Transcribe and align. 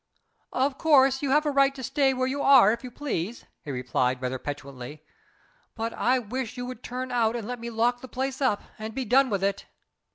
"Of 0.53 0.79
course 0.79 1.21
you 1.21 1.29
have 1.29 1.45
a 1.45 1.51
right 1.51 1.75
to 1.75 1.83
stay 1.83 2.11
where 2.15 2.25
you 2.25 2.41
are 2.41 2.71
if 2.73 2.83
you 2.83 2.89
please," 2.89 3.45
he 3.63 3.69
replied, 3.69 4.19
rather 4.19 4.39
petulantly; 4.39 5.03
"but 5.75 5.93
I 5.93 6.17
wish 6.17 6.57
you 6.57 6.65
would 6.65 6.81
turn 6.81 7.11
out 7.11 7.35
and 7.35 7.47
let 7.47 7.59
me 7.59 7.69
lock 7.69 8.01
the 8.01 8.07
place 8.07 8.41
up, 8.41 8.63
and 8.79 8.95
be 8.95 9.05
done 9.05 9.29
with 9.29 9.43
it." 9.43 9.67